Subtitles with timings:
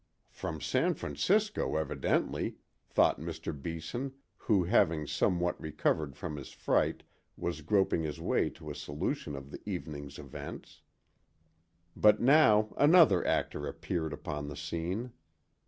[0.31, 2.55] "From San Francisco, evidently,"
[2.89, 3.53] thought Mr.
[3.53, 7.03] Beeson, who having somewhat recovered from his fright
[7.37, 10.81] was groping his way to a solution of the evening's events.
[11.95, 15.11] But now another actor appeared upon the scene.